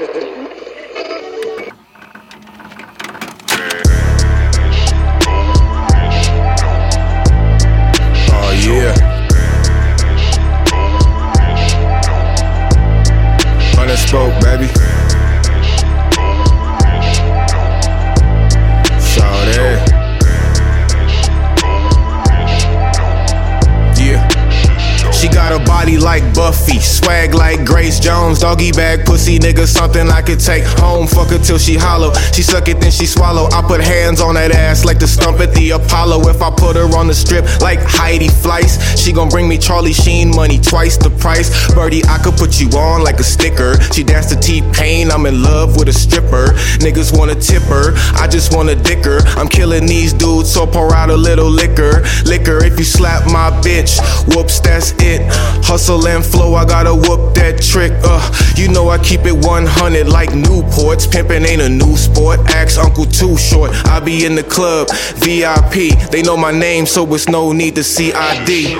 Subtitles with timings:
[0.00, 0.04] Oh
[13.96, 14.97] spoke, baby.
[25.64, 30.64] Body like Buffy, swag like Grace Jones, doggy bag pussy nigga, something I could take
[30.64, 31.06] home.
[31.06, 32.12] Fuck her till she hollow.
[32.32, 33.48] She suck it, then she swallow.
[33.52, 36.28] I put hands on that ass like the stump at the Apollo.
[36.28, 39.92] If I put her on the strip like Heidi Fleiss, she gon' bring me Charlie
[39.92, 41.48] Sheen money twice the price.
[41.74, 43.80] Birdie, I could put you on like a sticker.
[43.92, 46.52] She danced to T Pain, I'm in love with a stripper.
[46.78, 49.20] Niggas wanna tip her, I just wanna dick her.
[49.38, 52.04] I'm killing these dudes, so pour out a little liquor.
[52.24, 53.98] Liquor, if you slap my bitch,
[54.34, 55.22] whoops, that's it.
[55.64, 57.92] Hustle and flow, I gotta whoop that trick.
[58.02, 58.20] Uh,
[58.56, 61.06] you know I keep it 100 like Newports.
[61.06, 62.40] Pimpin' ain't a new sport.
[62.48, 63.70] Ask Uncle Too Short.
[63.86, 66.10] I be in the club, VIP.
[66.10, 68.76] They know my name, so it's no need to see ID.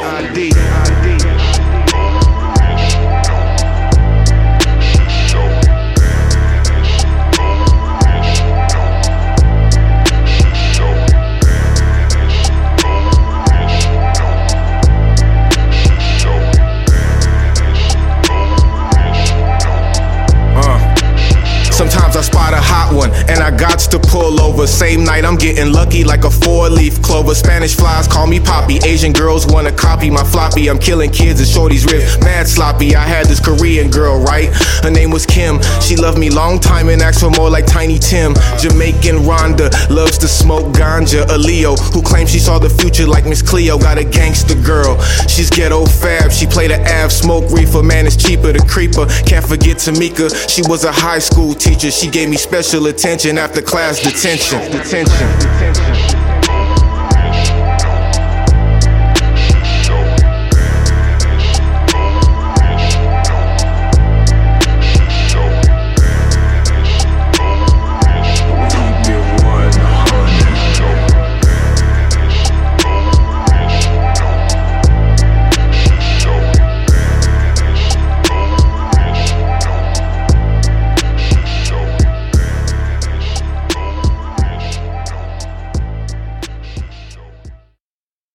[22.18, 24.66] I spot a hot one and I got to pull over.
[24.66, 27.32] Same night I'm getting lucky like a four leaf clover.
[27.32, 28.78] Spanish flies call me Poppy.
[28.84, 30.68] Asian girls wanna copy my floppy.
[30.68, 32.96] I'm killing kids and shorties rib mad sloppy.
[32.96, 34.48] I had this Korean girl, right?
[34.82, 35.60] Her name was Kim.
[35.80, 38.34] She loved me long time and asked for more like Tiny Tim.
[38.58, 41.24] Jamaican Rhonda loves to smoke ganja.
[41.30, 43.78] A Leo who claims she saw the future like Miss Cleo.
[43.78, 45.00] Got a gangster girl.
[45.28, 46.32] She's ghetto fab.
[46.32, 47.82] She played a Av smoke reefer.
[47.82, 49.06] Man, it's cheaper to creeper.
[49.24, 50.26] Can't forget Tamika.
[50.48, 51.90] She was a high school teacher.
[52.08, 54.62] She gave me special attention after class detention.
[54.72, 55.28] Detention.
[55.38, 56.17] detention.